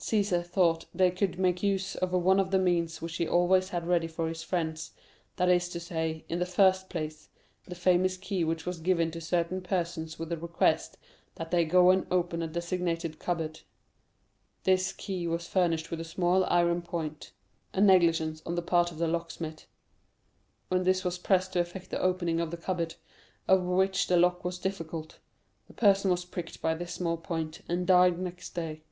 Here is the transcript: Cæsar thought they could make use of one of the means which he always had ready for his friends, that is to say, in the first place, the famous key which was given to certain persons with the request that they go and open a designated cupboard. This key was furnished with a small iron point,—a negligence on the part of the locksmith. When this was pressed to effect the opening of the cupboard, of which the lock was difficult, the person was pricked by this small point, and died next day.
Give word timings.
Cæsar 0.00 0.44
thought 0.44 0.84
they 0.94 1.10
could 1.10 1.38
make 1.38 1.62
use 1.62 1.96
of 1.96 2.12
one 2.12 2.38
of 2.38 2.50
the 2.50 2.58
means 2.58 3.02
which 3.02 3.16
he 3.16 3.26
always 3.28 3.70
had 3.70 3.86
ready 3.86 4.06
for 4.06 4.28
his 4.28 4.42
friends, 4.42 4.92
that 5.36 5.48
is 5.48 5.68
to 5.70 5.80
say, 5.80 6.24
in 6.28 6.38
the 6.38 6.46
first 6.46 6.88
place, 6.88 7.28
the 7.64 7.74
famous 7.74 8.16
key 8.16 8.42
which 8.44 8.64
was 8.64 8.78
given 8.80 9.10
to 9.10 9.20
certain 9.20 9.60
persons 9.60 10.18
with 10.18 10.28
the 10.28 10.36
request 10.36 10.96
that 11.34 11.50
they 11.50 11.64
go 11.64 11.90
and 11.90 12.06
open 12.10 12.40
a 12.42 12.46
designated 12.46 13.18
cupboard. 13.18 13.60
This 14.64 14.92
key 14.92 15.26
was 15.26 15.46
furnished 15.48 15.90
with 15.90 16.00
a 16.00 16.04
small 16.04 16.44
iron 16.44 16.82
point,—a 16.82 17.80
negligence 17.80 18.42
on 18.46 18.54
the 18.54 18.62
part 18.62 18.90
of 18.90 18.98
the 18.98 19.08
locksmith. 19.08 19.66
When 20.68 20.84
this 20.84 21.04
was 21.04 21.18
pressed 21.18 21.54
to 21.54 21.60
effect 21.60 21.90
the 21.90 22.00
opening 22.00 22.38
of 22.40 22.50
the 22.50 22.56
cupboard, 22.58 22.94
of 23.48 23.62
which 23.62 24.06
the 24.06 24.16
lock 24.16 24.44
was 24.44 24.58
difficult, 24.58 25.18
the 25.66 25.74
person 25.74 26.10
was 26.10 26.24
pricked 26.24 26.62
by 26.62 26.74
this 26.74 26.94
small 26.94 27.16
point, 27.16 27.60
and 27.68 27.86
died 27.86 28.18
next 28.18 28.50
day. 28.54 28.82